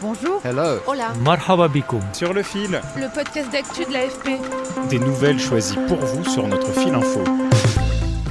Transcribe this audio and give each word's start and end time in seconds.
Bonjour. 0.00 0.40
Hello. 0.44 0.78
Hola. 0.86 1.12
Marhaba 1.24 1.66
bikoum. 1.68 2.00
Sur 2.12 2.32
le 2.32 2.42
fil, 2.42 2.80
Le 2.96 3.12
podcast 3.12 3.50
d'actu 3.50 3.84
de 3.84 3.92
l'AFP. 3.92 4.38
des 4.90 4.98
nouvelles 4.98 5.40
choisies 5.40 5.78
pour 5.88 5.98
vous 5.98 6.24
sur 6.24 6.46
notre 6.46 6.70
fil 6.72 6.94
info. 6.94 7.20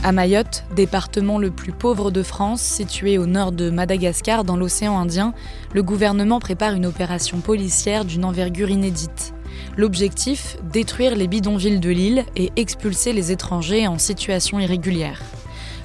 À 0.03 0.11
Mayotte, 0.13 0.63
département 0.75 1.37
le 1.39 1.51
plus 1.51 1.73
pauvre 1.73 2.11
de 2.11 2.23
France, 2.23 2.61
situé 2.61 3.17
au 3.17 3.25
nord 3.25 3.51
de 3.51 3.69
Madagascar 3.69 4.45
dans 4.45 4.55
l'océan 4.55 4.97
Indien, 4.97 5.33
le 5.73 5.83
gouvernement 5.83 6.39
prépare 6.39 6.73
une 6.73 6.85
opération 6.85 7.39
policière 7.39 8.05
d'une 8.05 8.23
envergure 8.23 8.69
inédite. 8.69 9.33
L'objectif 9.75 10.55
Détruire 10.71 11.15
les 11.15 11.27
bidonvilles 11.27 11.79
de 11.81 11.89
l'île 11.89 12.23
et 12.37 12.51
expulser 12.55 13.11
les 13.11 13.31
étrangers 13.33 13.87
en 13.87 13.97
situation 13.97 14.59
irrégulière. 14.59 15.19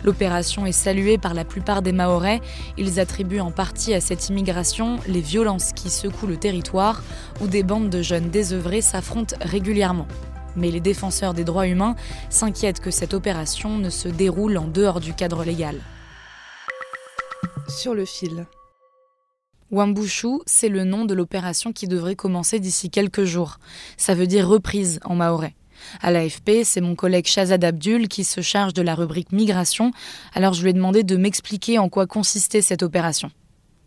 L'opération 0.05 0.67
est 0.67 0.73
saluée 0.73 1.19
par 1.19 1.35
la 1.35 1.45
plupart 1.45 1.83
des 1.83 1.93
Mahorais. 1.93 2.41
Ils 2.77 2.99
attribuent 2.99 3.41
en 3.41 3.51
partie 3.51 3.95
à 3.95 4.01
cette 4.01 4.29
immigration 4.29 4.99
les 5.07 5.21
violences 5.21 5.73
qui 5.73 5.91
secouent 5.91 6.27
le 6.27 6.37
territoire, 6.37 7.03
où 7.41 7.47
des 7.47 7.63
bandes 7.63 7.91
de 7.91 8.03
jeunes 8.03 8.31
désœuvrés 8.31 8.81
s'affrontent 8.81 9.37
régulièrement. 9.41 10.09
Mais 10.57 10.71
les 10.71 10.81
défenseurs 10.81 11.35
des 11.35 11.45
droits 11.45 11.67
humains 11.67 11.97
s'inquiètent 12.31 12.81
que 12.81 12.91
cette 12.91 13.15
opération 13.15 13.79
ne 13.79 13.91
se 13.91 14.09
déroule 14.09 14.59
en 14.59 14.67
dehors 14.67 15.01
du 15.01 15.15
cadre 15.15 15.45
légal. 15.45 15.81
Sur 17.69 17.95
le 17.95 18.05
fil. 18.05 18.47
Wambushu, 19.71 20.41
c'est 20.45 20.69
le 20.69 20.85
nom 20.85 21.07
de 21.07 21.15
l'opération 21.15 21.73
qui 21.73 21.89
devrait 21.89 22.17
commencer 22.17 22.61
d'ici 22.61 22.91
quelques 22.91 23.25
jours. 23.25 23.59
Ça 23.97 24.15
veut 24.15 24.27
dire 24.27 24.47
reprise 24.47 25.01
en 25.05 25.15
maorais. 25.15 25.55
À 26.01 26.11
l'AFP, 26.11 26.65
c'est 26.65 26.81
mon 26.81 26.95
collègue 26.95 27.27
Shazad 27.27 27.65
Abdul 27.65 28.09
qui 28.09 28.25
se 28.25 28.41
charge 28.41 28.75
de 28.75 28.83
la 28.83 28.95
rubrique 28.95 29.33
migration, 29.33 29.93
alors 30.35 30.55
je 30.55 30.63
lui 30.63 30.71
ai 30.71 30.73
demandé 30.73 31.03
de 31.03 31.17
m'expliquer 31.17 31.79
en 31.79 31.89
quoi 31.89 32.07
consistait 32.07 32.63
cette 32.63 32.83
opération. 32.83 33.31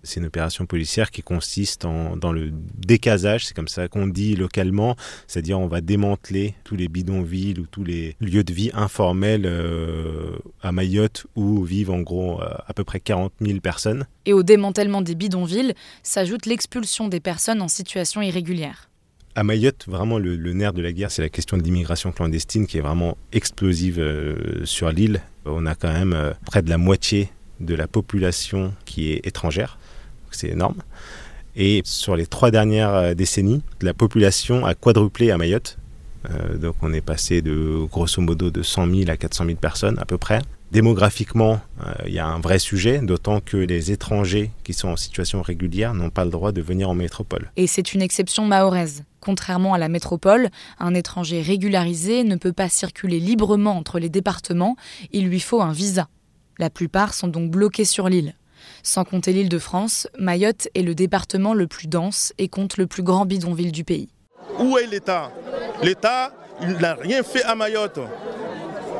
C'est 0.05 0.19
une 0.19 0.27
opération 0.27 0.67
policière 0.67 1.09
qui 1.09 1.23
consiste 1.23 1.83
en, 1.83 2.15
dans 2.15 2.31
le 2.31 2.51
décasage, 2.53 3.47
c'est 3.47 3.55
comme 3.55 3.67
ça 3.67 3.87
qu'on 3.87 4.05
dit 4.05 4.35
localement, 4.35 4.95
c'est-à-dire 5.25 5.59
on 5.59 5.67
va 5.67 5.81
démanteler 5.81 6.53
tous 6.63 6.75
les 6.75 6.87
bidonvilles 6.87 7.59
ou 7.59 7.65
tous 7.65 7.83
les 7.83 8.15
lieux 8.21 8.43
de 8.43 8.53
vie 8.53 8.69
informels 8.75 9.47
euh, 9.47 10.37
à 10.61 10.71
Mayotte 10.71 11.25
où 11.35 11.63
vivent 11.63 11.89
en 11.89 12.01
gros 12.01 12.39
euh, 12.39 12.45
à 12.67 12.73
peu 12.73 12.83
près 12.83 12.99
40 12.99 13.33
000 13.41 13.59
personnes. 13.61 14.05
Et 14.27 14.33
au 14.33 14.43
démantèlement 14.43 15.01
des 15.01 15.15
bidonvilles 15.15 15.73
s'ajoute 16.03 16.45
l'expulsion 16.45 17.07
des 17.07 17.19
personnes 17.19 17.61
en 17.63 17.67
situation 17.67 18.21
irrégulière. 18.21 18.89
À 19.37 19.43
Mayotte, 19.43 19.83
vraiment 19.87 20.17
le, 20.17 20.37
nerf 20.53 20.71
de 20.71 20.81
la 20.81 20.93
guerre, 20.93 21.11
c'est 21.11 21.21
la 21.21 21.27
question 21.27 21.57
de 21.57 21.63
l'immigration 21.63 22.13
clandestine 22.13 22.65
qui 22.67 22.77
est 22.77 22.81
vraiment 22.81 23.17
explosive 23.33 23.99
euh, 23.99 24.63
sur 24.63 24.89
l'île. 24.89 25.21
On 25.43 25.65
a 25.65 25.75
quand 25.75 25.91
même 25.91 26.13
euh, 26.13 26.31
près 26.45 26.61
de 26.61 26.69
la 26.69 26.77
moitié 26.77 27.29
de 27.59 27.75
la 27.75 27.85
population 27.85 28.73
qui 28.85 29.11
est 29.11 29.27
étrangère, 29.27 29.77
c'est 30.31 30.47
énorme. 30.47 30.81
Et 31.57 31.81
sur 31.83 32.15
les 32.15 32.27
trois 32.27 32.49
dernières 32.49 32.93
euh, 32.93 33.13
décennies, 33.13 33.61
la 33.81 33.93
population 33.93 34.65
a 34.65 34.73
quadruplé 34.73 35.31
à 35.31 35.37
Mayotte. 35.37 35.77
Donc 36.59 36.77
on 36.81 36.91
est 36.91 37.01
passé 37.01 37.43
de 37.43 37.85
grosso 37.85 38.19
modo 38.19 38.49
de 38.49 38.63
100 38.63 38.89
000 38.89 39.11
à 39.11 39.17
400 39.17 39.45
000 39.45 39.57
personnes 39.57 39.99
à 39.99 40.05
peu 40.05 40.17
près. 40.17 40.41
Démographiquement, 40.71 41.61
il 42.07 42.13
y 42.13 42.17
a 42.17 42.25
un 42.25 42.39
vrai 42.39 42.57
sujet, 42.57 42.97
d'autant 42.97 43.41
que 43.41 43.57
les 43.57 43.91
étrangers 43.91 44.49
qui 44.63 44.73
sont 44.73 44.87
en 44.87 44.95
situation 44.95 45.43
régulière 45.43 45.93
n'ont 45.93 46.09
pas 46.09 46.25
le 46.25 46.31
droit 46.31 46.51
de 46.51 46.63
venir 46.63 46.89
en 46.89 46.95
métropole. 46.95 47.51
Et 47.57 47.67
c'est 47.67 47.93
une 47.93 48.01
exception 48.01 48.43
mahoraise. 48.43 49.03
Contrairement 49.25 49.73
à 49.73 49.79
la 49.79 49.89
métropole, 49.89 50.49
un 50.77 50.93
étranger 50.93 51.41
régularisé 51.41 52.23
ne 52.23 52.35
peut 52.35 52.53
pas 52.53 52.69
circuler 52.69 53.19
librement 53.19 53.75
entre 53.75 53.97
les 53.97 54.09
départements, 54.09 54.75
il 55.11 55.27
lui 55.27 55.39
faut 55.39 55.63
un 55.63 55.71
visa. 55.71 56.09
La 56.59 56.69
plupart 56.69 57.15
sont 57.15 57.27
donc 57.27 57.49
bloqués 57.49 57.85
sur 57.85 58.07
l'île. 58.07 58.35
Sans 58.83 59.03
compter 59.03 59.33
l'île 59.33 59.49
de 59.49 59.57
France, 59.57 60.07
Mayotte 60.19 60.67
est 60.75 60.83
le 60.83 60.93
département 60.93 61.55
le 61.55 61.65
plus 61.65 61.87
dense 61.87 62.33
et 62.37 62.49
compte 62.49 62.77
le 62.77 62.85
plus 62.85 63.01
grand 63.01 63.25
bidonville 63.25 63.71
du 63.71 63.83
pays. 63.83 64.09
Où 64.59 64.77
est 64.77 64.85
l'État? 64.85 65.31
L'État, 65.81 66.31
n'a 66.79 66.93
rien 66.93 67.23
fait 67.23 67.43
à 67.45 67.55
Mayotte. 67.55 67.99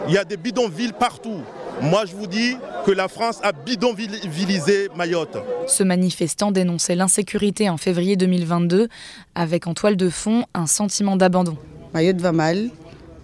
Il 0.07 0.13
y 0.15 0.17
a 0.17 0.25
des 0.25 0.37
bidonvilles 0.37 0.93
partout. 0.93 1.41
Moi, 1.81 2.05
je 2.05 2.15
vous 2.15 2.27
dis 2.27 2.55
que 2.85 2.91
la 2.91 3.07
France 3.07 3.39
a 3.43 3.51
bidonvillisé 3.51 4.89
Mayotte. 4.95 5.37
Ce 5.67 5.83
manifestant 5.83 6.51
dénonçait 6.51 6.95
l'insécurité 6.95 7.69
en 7.69 7.77
février 7.77 8.15
2022, 8.15 8.87
avec 9.35 9.67
en 9.67 9.73
toile 9.73 9.95
de 9.97 10.09
fond 10.09 10.45
un 10.53 10.67
sentiment 10.67 11.15
d'abandon. 11.15 11.57
Mayotte 11.93 12.21
va 12.21 12.31
mal. 12.31 12.69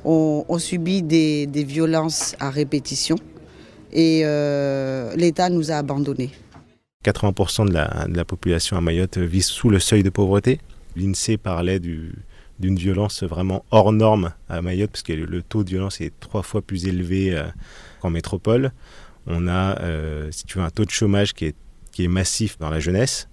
On, 0.06 0.46
on 0.50 0.58
subit 0.60 1.02
des, 1.02 1.46
des 1.48 1.64
violences 1.64 2.36
à 2.40 2.50
répétition 2.50 3.18
et 3.94 4.22
euh, 4.26 5.14
l'État 5.16 5.50
nous 5.50 5.72
a 5.72 5.76
abandonnés. 5.76 6.32
80% 7.06 7.68
de 7.68 7.74
la, 7.74 8.06
de 8.08 8.16
la 8.18 8.26
population 8.26 8.78
à 8.78 8.82
Mayotte 8.82 9.18
vit 9.18 9.42
sous 9.42 9.70
le 9.70 9.80
seuil 9.80 10.02
de 10.04 10.10
pauvreté. 10.10 10.60
L'INSEE 10.96 11.38
parlait 11.38 11.80
du- 11.80 12.14
d'une 12.62 12.78
violence 12.78 13.24
vraiment 13.24 13.66
hors 13.72 13.92
norme 13.92 14.32
à 14.48 14.62
Mayotte, 14.62 14.92
parce 14.92 15.04
que 15.04 15.14
le 15.14 15.42
taux 15.42 15.64
de 15.64 15.70
violence 15.70 16.00
est 16.00 16.14
trois 16.20 16.44
fois 16.44 16.62
plus 16.62 16.86
élevé 16.86 17.36
euh, 17.36 17.44
qu'en 18.00 18.10
métropole. 18.10 18.72
On 19.28 19.48
a, 19.48 19.80
euh, 19.82 20.30
si 20.32 20.46
tu 20.46 20.58
veux, 20.58 20.64
un 20.64 20.70
taux 20.70 20.86
de 20.86 20.92
chômage 20.92 21.34
qui 21.34 21.46
est, 21.46 21.56
qui 21.92 22.06
est 22.06 22.08
massif 22.08 22.58
dans 22.60 22.70
la 22.70 22.80
jeunesse 22.80 23.28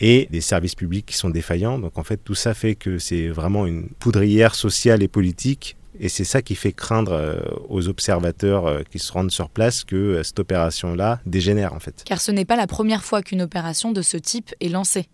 et 0.00 0.28
des 0.30 0.40
services 0.40 0.74
publics 0.74 1.06
qui 1.06 1.16
sont 1.16 1.30
défaillants. 1.30 1.78
Donc 1.78 1.98
en 1.98 2.04
fait, 2.04 2.18
tout 2.18 2.34
ça 2.34 2.54
fait 2.54 2.74
que 2.74 2.98
c'est 2.98 3.28
vraiment 3.28 3.66
une 3.66 3.88
poudrière 3.88 4.54
sociale 4.54 5.02
et 5.02 5.08
politique. 5.08 5.76
Et 6.00 6.08
c'est 6.08 6.24
ça 6.24 6.42
qui 6.42 6.56
fait 6.56 6.72
craindre 6.72 7.12
euh, 7.12 7.40
aux 7.68 7.88
observateurs 7.88 8.82
qui 8.90 8.98
se 8.98 9.12
rendent 9.12 9.30
sur 9.30 9.48
place 9.48 9.84
que 9.84 10.22
cette 10.24 10.40
opération-là 10.40 11.20
dégénère 11.24 11.72
en 11.72 11.78
fait. 11.78 12.02
Car 12.04 12.20
ce 12.20 12.32
n'est 12.32 12.44
pas 12.44 12.56
la 12.56 12.66
première 12.66 13.04
fois 13.04 13.22
qu'une 13.22 13.42
opération 13.42 13.92
de 13.92 14.02
ce 14.02 14.16
type 14.16 14.52
est 14.60 14.68
lancée. 14.68 15.06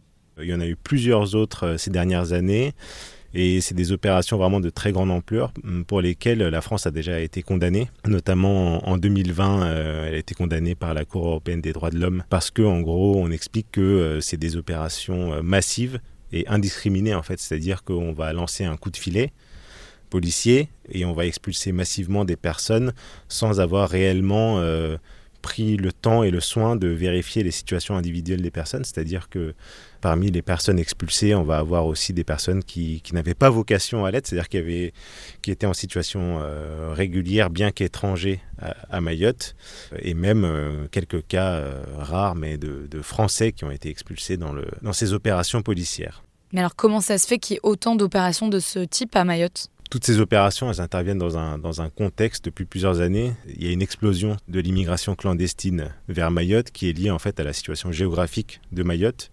Il 0.42 0.48
y 0.48 0.54
en 0.54 0.60
a 0.60 0.66
eu 0.66 0.76
plusieurs 0.76 1.34
autres 1.34 1.76
ces 1.76 1.90
dernières 1.90 2.32
années. 2.32 2.72
Et 3.32 3.60
c'est 3.60 3.74
des 3.74 3.92
opérations 3.92 4.38
vraiment 4.38 4.60
de 4.60 4.70
très 4.70 4.92
grande 4.92 5.10
ampleur 5.10 5.52
mm, 5.62 5.82
pour 5.82 6.00
lesquelles 6.00 6.38
la 6.38 6.60
France 6.60 6.86
a 6.86 6.90
déjà 6.90 7.20
été 7.20 7.42
condamnée. 7.42 7.88
Notamment 8.06 8.86
en 8.88 8.90
en 8.90 8.96
2020, 8.96 9.62
euh, 9.62 10.08
elle 10.08 10.14
a 10.14 10.18
été 10.18 10.34
condamnée 10.34 10.74
par 10.74 10.94
la 10.94 11.04
Cour 11.04 11.26
européenne 11.26 11.60
des 11.60 11.72
droits 11.72 11.90
de 11.90 11.98
l'homme 11.98 12.24
parce 12.28 12.50
que, 12.50 12.62
en 12.62 12.80
gros, 12.80 13.16
on 13.16 13.30
explique 13.30 13.68
que 13.70 13.80
euh, 13.80 14.20
c'est 14.20 14.36
des 14.36 14.56
opérations 14.56 15.32
euh, 15.32 15.42
massives 15.42 16.00
et 16.32 16.46
indiscriminées 16.48 17.14
en 17.14 17.22
fait. 17.22 17.38
C'est-à-dire 17.38 17.84
qu'on 17.84 18.12
va 18.12 18.32
lancer 18.32 18.64
un 18.64 18.76
coup 18.76 18.90
de 18.90 18.96
filet 18.96 19.32
policier 20.10 20.68
et 20.90 21.04
on 21.04 21.12
va 21.12 21.24
expulser 21.24 21.70
massivement 21.70 22.24
des 22.24 22.34
personnes 22.34 22.92
sans 23.28 23.60
avoir 23.60 23.88
réellement 23.88 24.60
pris 25.40 25.76
le 25.76 25.92
temps 25.92 26.22
et 26.22 26.30
le 26.30 26.40
soin 26.40 26.76
de 26.76 26.88
vérifier 26.88 27.42
les 27.42 27.50
situations 27.50 27.96
individuelles 27.96 28.42
des 28.42 28.50
personnes. 28.50 28.84
C'est-à-dire 28.84 29.28
que 29.28 29.54
parmi 30.00 30.30
les 30.30 30.42
personnes 30.42 30.78
expulsées, 30.78 31.34
on 31.34 31.42
va 31.42 31.58
avoir 31.58 31.86
aussi 31.86 32.12
des 32.12 32.24
personnes 32.24 32.62
qui, 32.64 33.02
n'avaient 33.12 33.34
pas 33.34 33.50
vocation 33.50 34.04
à 34.04 34.10
l'être, 34.10 34.26
c'est-à-dire 34.26 34.48
qui, 34.48 34.58
avaient, 34.58 34.92
qui 35.42 35.50
étaient 35.50 35.66
en 35.66 35.74
situation 35.74 36.38
euh, 36.40 36.92
régulière, 36.92 37.50
bien 37.50 37.70
qu'étrangers 37.70 38.40
à, 38.90 39.00
Mayotte, 39.00 39.56
et 39.98 40.14
même 40.14 40.44
euh, 40.44 40.86
quelques 40.90 41.26
cas 41.26 41.52
euh, 41.52 41.82
rares, 41.96 42.34
mais 42.34 42.58
de, 42.58 43.00
Français 43.02 43.52
qui 43.52 43.64
ont 43.64 43.70
été 43.70 43.88
expulsés 43.88 44.36
dans, 44.36 44.54
dans 44.82 44.92
ces 44.92 45.14
opérations 45.14 45.62
policières. 45.62 46.22
Mais 46.52 46.60
alors 46.60 46.76
comment 46.76 47.00
ça 47.00 47.16
se 47.16 47.26
fait 47.26 47.38
qu'il 47.38 47.54
y 47.54 47.56
ait 47.56 47.60
autant 47.62 47.94
d'opérations 47.94 48.48
de 48.48 48.58
ce 48.58 48.80
type 48.80 49.16
à 49.16 49.24
Mayotte? 49.24 49.70
Toutes 49.90 50.04
ces 50.04 50.20
opérations, 50.20 50.70
elles 50.70 50.80
interviennent 50.80 51.18
dans 51.18 51.36
un, 51.36 51.88
contexte 51.90 52.44
depuis 52.44 52.64
plusieurs 52.64 53.00
années. 53.00 53.32
Il 53.48 53.64
y 53.64 53.68
a 53.68 53.72
une 53.72 53.82
explosion 53.82 54.36
de 54.46 54.60
l'immigration 54.60 55.16
clandestine 55.16 55.92
vers 56.08 56.30
Mayotte 56.30 56.70
qui 56.70 56.88
est 56.88 56.92
liée 56.92 57.10
en 57.10 57.18
fait 57.18 57.40
à 57.40 57.42
la 57.44 57.52
situation 57.52 57.90
géographique 57.90 58.60
de 58.70 58.84
Mayotte, 58.84 59.32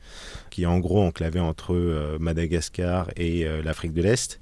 qui 0.49 0.63
est 0.63 0.65
en 0.65 0.79
gros 0.79 1.03
enclavée 1.03 1.39
entre 1.39 1.75
euh, 1.75 2.17
Madagascar 2.19 3.11
et 3.15 3.45
euh, 3.45 3.61
l'Afrique 3.61 3.93
de 3.93 4.01
l'Est, 4.01 4.39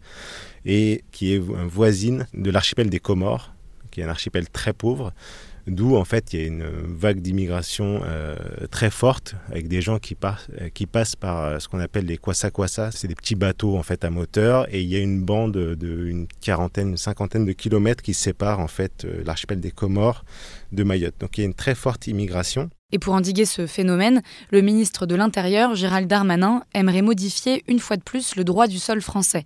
et 0.65 1.03
qui 1.11 1.33
est 1.33 1.37
vo- 1.37 1.57
voisine 1.67 2.27
de 2.33 2.49
l'archipel 2.49 2.89
des 2.89 2.99
Comores, 2.99 3.53
qui 3.91 3.99
est 3.99 4.05
un 4.05 4.09
archipel 4.09 4.47
très 4.49 4.71
pauvre, 4.71 5.13
D'où 5.67 5.95
en 5.95 6.05
fait 6.05 6.31
il 6.31 6.39
y 6.39 6.43
a 6.43 6.45
une 6.45 6.63
vague 6.83 7.21
d'immigration 7.21 8.01
euh, 8.05 8.35
très 8.69 8.91
forte 8.91 9.35
avec 9.49 9.67
des 9.67 9.81
gens 9.81 9.97
qui, 9.97 10.15
qui 10.75 10.85
passent 10.85 11.15
par 11.15 11.43
euh, 11.43 11.59
ce 11.59 11.67
qu'on 11.67 11.79
appelle 11.79 12.05
les 12.05 12.17
kwasa 12.17 12.51
kwasa. 12.51 12.91
C'est 12.91 13.07
des 13.07 13.15
petits 13.15 13.33
bateaux 13.33 13.75
en 13.75 13.81
fait 13.81 14.05
à 14.05 14.11
moteur 14.11 14.67
et 14.71 14.81
il 14.83 14.87
y 14.87 14.95
a 14.95 14.99
une 14.99 15.23
bande 15.23 15.53
de 15.53 16.05
une 16.05 16.27
quarantaine, 16.39 16.89
une 16.89 16.97
cinquantaine 16.97 17.45
de 17.45 17.51
kilomètres 17.51 18.03
qui 18.03 18.13
séparent 18.13 18.59
en 18.59 18.67
fait 18.67 19.05
euh, 19.05 19.23
l'archipel 19.25 19.59
des 19.59 19.71
Comores 19.71 20.23
de 20.71 20.83
Mayotte. 20.83 21.15
Donc 21.19 21.37
il 21.37 21.41
y 21.41 21.43
a 21.43 21.47
une 21.47 21.55
très 21.55 21.73
forte 21.75 22.05
immigration. 22.05 22.69
Et 22.91 22.99
pour 22.99 23.15
endiguer 23.15 23.45
ce 23.45 23.65
phénomène, 23.65 24.21
le 24.51 24.61
ministre 24.61 25.07
de 25.07 25.15
l'Intérieur, 25.15 25.73
Gérald 25.73 26.07
Darmanin, 26.07 26.61
aimerait 26.75 27.01
modifier 27.01 27.63
une 27.67 27.79
fois 27.79 27.97
de 27.97 28.03
plus 28.03 28.35
le 28.35 28.43
droit 28.43 28.67
du 28.67 28.77
sol 28.77 29.01
français. 29.01 29.45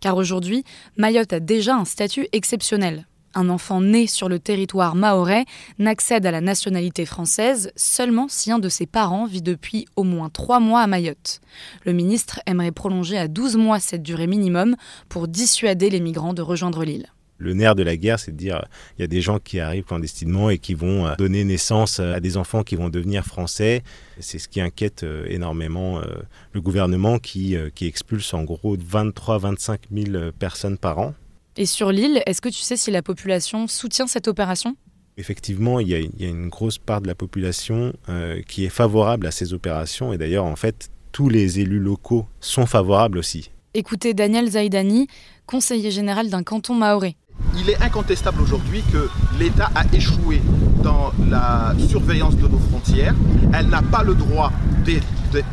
Car 0.00 0.16
aujourd'hui, 0.16 0.62
Mayotte 0.96 1.32
a 1.32 1.40
déjà 1.40 1.74
un 1.74 1.84
statut 1.84 2.28
exceptionnel 2.32 3.06
un 3.36 3.48
enfant 3.48 3.80
né 3.80 4.06
sur 4.06 4.28
le 4.28 4.38
territoire 4.38 4.94
mahorais 4.94 5.44
n'accède 5.78 6.26
à 6.26 6.30
la 6.30 6.40
nationalité 6.40 7.06
française 7.06 7.70
seulement 7.76 8.26
si 8.28 8.50
un 8.50 8.58
de 8.58 8.68
ses 8.68 8.86
parents 8.86 9.26
vit 9.26 9.42
depuis 9.42 9.86
au 9.94 10.02
moins 10.02 10.30
trois 10.30 10.60
mois 10.60 10.80
à 10.80 10.86
Mayotte. 10.86 11.40
Le 11.84 11.92
ministre 11.92 12.40
aimerait 12.46 12.72
prolonger 12.72 13.18
à 13.18 13.28
12 13.28 13.56
mois 13.56 13.80
cette 13.80 14.02
durée 14.02 14.26
minimum 14.26 14.76
pour 15.08 15.28
dissuader 15.28 15.90
les 15.90 16.00
migrants 16.00 16.34
de 16.34 16.42
rejoindre 16.42 16.84
l'île. 16.84 17.06
Le 17.38 17.52
nerf 17.52 17.74
de 17.74 17.82
la 17.82 17.96
guerre, 17.96 18.18
c'est 18.18 18.32
de 18.32 18.36
dire 18.36 18.64
il 18.96 19.02
y 19.02 19.04
a 19.04 19.08
des 19.08 19.20
gens 19.20 19.38
qui 19.38 19.60
arrivent 19.60 19.84
clandestinement 19.84 20.48
et 20.48 20.58
qui 20.58 20.74
vont 20.74 21.06
euh, 21.06 21.14
donner 21.16 21.44
naissance 21.44 22.00
à 22.00 22.18
des 22.20 22.36
enfants 22.38 22.62
qui 22.62 22.76
vont 22.76 22.88
devenir 22.88 23.26
français. 23.26 23.82
C'est 24.20 24.38
ce 24.38 24.48
qui 24.48 24.60
inquiète 24.60 25.02
euh, 25.02 25.26
énormément 25.28 25.98
euh, 25.98 26.04
le 26.52 26.60
gouvernement 26.62 27.18
qui 27.18 27.56
expulse 27.82 28.32
en 28.32 28.44
gros 28.44 28.76
23-25 28.76 29.78
000 29.92 30.32
personnes 30.38 30.78
par 30.78 30.98
an. 30.98 31.14
Et 31.58 31.64
sur 31.64 31.90
l'île, 31.90 32.22
est-ce 32.26 32.42
que 32.42 32.50
tu 32.50 32.60
sais 32.60 32.76
si 32.76 32.90
la 32.90 33.02
population 33.02 33.66
soutient 33.66 34.06
cette 34.06 34.28
opération? 34.28 34.76
Effectivement, 35.16 35.80
il 35.80 35.88
y, 35.88 35.94
a, 35.94 36.28
une 36.28 36.48
grosse 36.48 36.76
part 36.76 37.00
de 37.00 37.06
la 37.06 37.14
population 37.14 37.94
euh, 38.10 38.42
qui 38.46 38.66
est 38.66 38.70
favorable 38.70 39.26
à 39.26 39.30
ces 39.30 39.54
opérations 39.54 40.12
et 40.12 40.18
d'ailleurs, 40.18 40.44
en 40.44 40.56
fait, 40.56 40.90
tous 41.12 41.30
les 41.30 41.60
élus 41.60 41.78
locaux 41.78 42.26
sont 42.40 42.66
favorables 42.66 43.16
aussi. 43.16 43.50
Écoutez 43.72 44.12
Daniel 44.12 44.50
Zaidani, 44.50 45.06
conseiller 45.46 45.90
général 45.90 46.28
d'un 46.28 46.42
canton 46.42 46.74
maoré. 46.74 47.16
Il 47.58 47.70
est 47.70 47.80
incontestable 47.82 48.42
aujourd'hui 48.42 48.82
que 48.92 49.08
l'État 49.38 49.70
a 49.74 49.84
échoué 49.94 50.42
dans 50.82 51.12
la 51.30 51.74
surveillance 51.88 52.36
de 52.36 52.48
nos 52.48 52.58
frontières. 52.58 53.14
Elle 53.54 53.68
n'a 53.68 53.82
pas 53.82 54.02
le 54.02 54.14
droit 54.14 54.52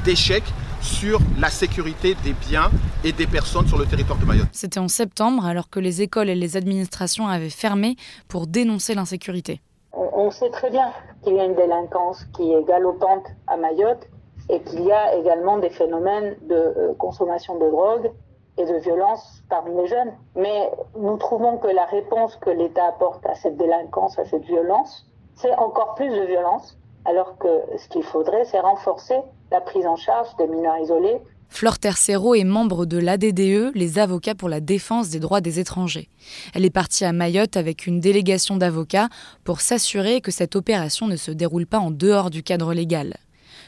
d'échec 0.04 0.44
sur 0.83 1.19
la 1.39 1.50
sécurité 1.50 2.15
des 2.24 2.33
biens 2.33 2.69
et 3.03 3.13
des 3.13 3.25
personnes 3.25 3.68
sur 3.68 3.77
le 3.77 3.85
territoire 3.85 4.19
de 4.19 4.25
Mayotte. 4.25 4.50
C'était 4.51 4.80
en 4.80 4.89
septembre, 4.89 5.45
alors 5.45 5.69
que 5.69 5.80
les 5.80 6.01
écoles 6.01 6.30
et 6.30 6.35
les 6.35 6.57
administrations 6.57 7.27
avaient 7.27 7.50
fermé 7.50 7.95
pour 8.27 8.47
dénoncer 8.47 8.94
l'insécurité. 8.94 9.62
On 9.94 10.30
sait 10.30 10.50
très 10.50 10.69
bien 10.69 10.91
qu'il 11.24 11.35
y 11.35 11.39
a 11.39 11.45
une 11.45 11.56
délinquance 11.56 12.25
qui 12.35 12.51
est 12.51 12.63
galopante 12.63 13.25
à 13.47 13.57
Mayotte 13.57 14.07
et 14.50 14.62
qu'il 14.62 14.81
y 14.81 14.91
a 14.91 15.15
également 15.15 15.57
des 15.57 15.69
phénomènes 15.69 16.35
de 16.50 16.56
euh, 16.56 16.94
consommation 16.97 17.57
de 17.57 17.69
drogue 17.69 18.12
et 18.57 18.65
de 18.65 18.75
violence 18.80 19.41
parmi 19.50 19.75
les 19.81 19.88
jeunes. 19.88 20.12
Mais 20.35 20.69
nous 20.97 21.18
trouvons 21.18 21.57
que 21.57 21.68
la 21.68 21.85
réponse 21.85 22.35
que 22.38 22.50
l'État 22.50 22.88
apporte 22.88 23.25
à 23.25 23.35
cette 23.35 23.56
délinquance, 23.56 24.19
à 24.19 24.25
cette 24.25 24.44
violence, 24.44 25.07
c'est 25.35 25.56
encore 25.56 25.95
plus 25.95 26.09
de 26.09 26.25
violence, 26.25 26.77
alors 27.06 27.38
que 27.38 27.47
ce 27.77 27.88
qu'il 27.89 28.03
faudrait, 28.03 28.45
c'est 28.45 28.59
renforcer 28.59 29.15
la 29.54 29.62
prise 29.62 29.86
en 29.86 29.96
charge 29.96 30.36
des 30.40 30.48
mineurs 30.48 30.80
isolés. 30.84 31.20
Flore 31.48 31.78
Tercero 31.78 32.34
est 32.34 32.44
membre 32.44 32.88
de 32.88 32.98
l'ADDE, 32.98 33.72
les 33.76 34.00
avocats 34.00 34.34
pour 34.34 34.50
la 34.50 34.60
défense 34.60 35.10
des 35.10 35.20
droits 35.20 35.42
des 35.42 35.60
étrangers. 35.60 36.10
Elle 36.56 36.66
est 36.66 36.72
partie 36.72 37.06
à 37.06 37.14
Mayotte 37.14 37.56
avec 37.56 37.86
une 37.86 38.00
délégation 38.00 38.58
d'avocats 38.58 39.10
pour 39.44 39.62
s'assurer 39.62 40.22
que 40.22 40.32
cette 40.32 40.56
opération 40.56 41.08
ne 41.08 41.16
se 41.16 41.30
déroule 41.30 41.68
pas 41.68 41.78
en 41.78 41.92
dehors 41.92 42.32
du 42.32 42.42
cadre 42.42 42.74
légal. 42.74 43.18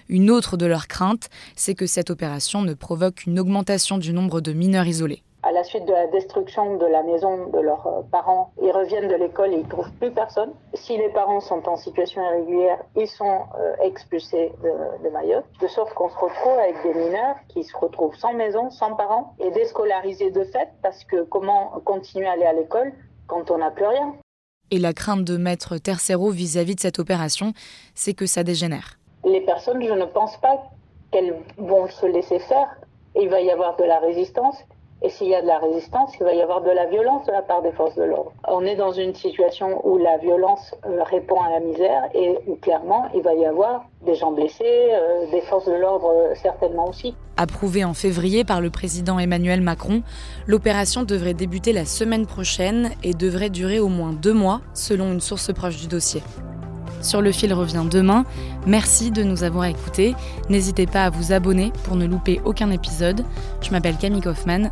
Une 0.09 0.31
autre 0.31 0.57
de 0.57 0.65
leurs 0.65 0.87
craintes, 0.87 1.29
c'est 1.55 1.75
que 1.75 1.85
cette 1.85 2.09
opération 2.09 2.63
ne 2.63 2.73
provoque 2.73 3.27
une 3.27 3.39
augmentation 3.39 3.99
du 3.99 4.11
nombre 4.11 4.41
de 4.41 4.53
mineurs 4.53 4.87
isolés 4.87 5.21
à 5.45 5.51
la 5.51 5.63
suite 5.63 5.85
de 5.85 5.91
la 5.91 6.07
destruction 6.07 6.77
de 6.77 6.87
la 6.87 7.03
maison 7.03 7.49
de 7.49 7.59
leurs 7.59 7.85
euh, 7.85 8.01
parents, 8.11 8.51
ils 8.63 8.71
reviennent 8.71 9.07
de 9.07 9.15
l'école 9.15 9.53
et 9.53 9.57
ils 9.57 9.67
trouvent 9.67 9.91
plus 9.99 10.11
personne. 10.11 10.49
Si 10.73 10.97
les 10.97 11.09
parents 11.09 11.39
sont 11.39 11.69
en 11.69 11.77
situation 11.77 12.23
irrégulière, 12.23 12.79
ils 12.95 13.07
sont 13.07 13.41
euh, 13.59 13.75
expulsés 13.83 14.51
de, 14.63 15.09
Mayotte, 15.09 15.45
de 15.61 15.67
sorte 15.67 15.93
qu'on 15.93 16.09
se 16.09 16.17
retrouve 16.17 16.57
avec 16.57 16.81
des 16.81 16.95
mineurs 16.95 17.35
qui 17.47 17.63
se 17.63 17.77
retrouvent 17.77 18.15
sans 18.15 18.33
maison, 18.33 18.71
sans 18.71 18.95
parents 18.95 19.35
et 19.39 19.51
déscolarisés 19.51 20.31
de 20.31 20.43
fait, 20.45 20.69
parce 20.81 21.03
que 21.03 21.23
comment 21.23 21.79
continuer 21.85 22.25
à 22.25 22.31
aller 22.31 22.45
à 22.45 22.53
l'école 22.53 22.91
quand 23.27 23.51
on 23.51 23.59
n'a 23.59 23.69
plus 23.69 23.85
rien? 23.85 24.15
Et 24.71 24.79
la 24.79 24.93
crainte 24.93 25.23
de 25.23 25.37
Maître 25.37 25.77
Tercero 25.77 26.31
vis-à-vis 26.31 26.73
de 26.73 26.79
cette 26.79 26.97
opération, 26.97 27.53
c'est 27.93 28.15
que 28.15 28.25
ça 28.25 28.43
dégénère. 28.43 28.97
Les 29.23 29.41
personnes, 29.41 29.83
je 29.83 29.93
ne 29.93 30.05
pense 30.05 30.37
pas 30.37 30.63
qu'elles 31.11 31.35
vont 31.59 31.87
se 31.87 32.07
laisser 32.07 32.39
faire. 32.39 32.75
Il 33.15 33.29
va 33.29 33.41
y 33.41 33.51
avoir 33.51 33.77
de 33.77 33.83
la 33.83 33.99
résistance 33.99 34.57
et 35.05 35.09
s'il 35.09 35.27
y 35.27 35.35
a 35.35 35.41
de 35.43 35.47
la 35.47 35.59
résistance, 35.59 36.13
il 36.19 36.23
va 36.23 36.33
y 36.33 36.41
avoir 36.41 36.63
de 36.63 36.71
la 36.71 36.87
violence 36.87 37.27
de 37.27 37.31
la 37.31 37.43
part 37.43 37.61
des 37.61 37.71
forces 37.71 37.95
de 37.95 38.03
l'ordre. 38.03 38.33
On 38.47 38.65
est 38.65 38.75
dans 38.75 38.91
une 38.91 39.13
situation 39.13 39.87
où 39.87 39.99
la 39.99 40.17
violence 40.17 40.73
euh, 40.87 41.03
répond 41.03 41.39
à 41.41 41.51
la 41.51 41.59
misère 41.59 42.09
et 42.15 42.39
où 42.47 42.55
clairement 42.55 43.07
il 43.13 43.21
va 43.21 43.35
y 43.35 43.45
avoir 43.45 43.85
des 44.03 44.15
gens 44.15 44.31
blessés, 44.31 44.63
euh, 44.65 45.29
des 45.29 45.41
forces 45.41 45.67
de 45.67 45.73
l'ordre 45.73 46.09
euh, 46.09 46.33
certainement 46.41 46.89
aussi. 46.89 47.13
Approuvée 47.37 47.83
en 47.83 47.93
février 47.93 48.43
par 48.43 48.61
le 48.61 48.71
président 48.71 49.19
Emmanuel 49.19 49.61
Macron, 49.61 50.01
l'opération 50.47 51.03
devrait 51.03 51.35
débuter 51.35 51.71
la 51.71 51.85
semaine 51.85 52.25
prochaine 52.25 52.89
et 53.03 53.13
devrait 53.13 53.51
durer 53.51 53.77
au 53.77 53.89
moins 53.89 54.11
deux 54.11 54.33
mois, 54.33 54.61
selon 54.73 55.11
une 55.11 55.21
source 55.21 55.53
proche 55.53 55.77
du 55.77 55.87
dossier. 55.87 56.23
Sur 57.05 57.21
le 57.21 57.31
fil 57.31 57.53
revient 57.53 57.85
demain. 57.89 58.25
Merci 58.65 59.11
de 59.11 59.21
nous 59.21 59.43
avoir 59.43 59.65
écoutés. 59.65 60.15
N'hésitez 60.49 60.87
pas 60.87 61.03
à 61.03 61.09
vous 61.11 61.33
abonner 61.33 61.71
pour 61.83 61.95
ne 61.95 62.07
louper 62.07 62.41
aucun 62.45 62.71
épisode. 62.71 63.23
Je 63.61 63.69
m'appelle 63.69 63.97
Camille 63.97 64.21
Kaufmann 64.21 64.71